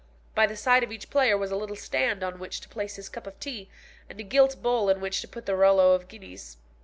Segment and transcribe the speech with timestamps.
[0.33, 3.07] By the side of each player was a little stand on which to place his
[3.07, 3.69] cup of tea,
[4.09, 6.57] and a gilt bowl in which to put the rouleaux of guineas.